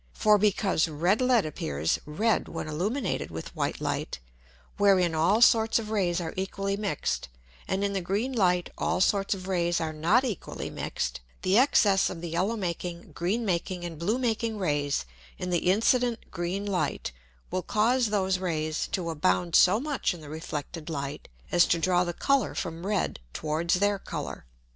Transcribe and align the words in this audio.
For 0.13 0.39
because 0.39 0.87
red 0.87 1.21
Lead 1.21 1.45
appears 1.45 1.99
red 2.07 2.47
when 2.47 2.67
illuminated 2.67 3.29
with 3.29 3.55
white 3.55 3.79
Light, 3.79 4.17
wherein 4.77 5.13
all 5.13 5.41
sorts 5.43 5.77
of 5.77 5.91
Rays 5.91 6.19
are 6.19 6.33
equally 6.35 6.75
mix'd, 6.75 7.27
and 7.67 7.83
in 7.83 7.93
the 7.93 8.01
green 8.01 8.33
Light 8.33 8.71
all 8.79 8.99
sorts 8.99 9.35
of 9.35 9.47
Rays 9.47 9.79
are 9.79 9.93
not 9.93 10.23
equally 10.23 10.71
mix'd, 10.71 11.19
the 11.43 11.55
Excess 11.55 12.09
of 12.09 12.19
the 12.19 12.29
yellow 12.29 12.55
making, 12.57 13.11
green 13.11 13.45
making 13.45 13.85
and 13.85 13.99
blue 13.99 14.17
making 14.17 14.57
Rays 14.57 15.05
in 15.37 15.51
the 15.51 15.69
incident 15.69 16.31
green 16.31 16.65
Light, 16.65 17.11
will 17.51 17.61
cause 17.61 18.07
those 18.07 18.39
Rays 18.39 18.87
to 18.93 19.11
abound 19.11 19.55
so 19.55 19.79
much 19.79 20.15
in 20.15 20.21
the 20.21 20.29
reflected 20.29 20.89
Light, 20.89 21.27
as 21.51 21.67
to 21.67 21.77
draw 21.77 22.03
the 22.03 22.13
Colour 22.13 22.55
from 22.55 22.87
red 22.87 23.19
towards 23.33 23.75
their 23.75 23.99
Colour. 23.99 24.47